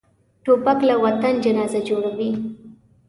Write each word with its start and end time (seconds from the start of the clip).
توپک 0.45 0.79
له 0.89 0.95
وطن 1.05 1.33
جنازه 1.45 1.79
جوړوي. 1.89 2.31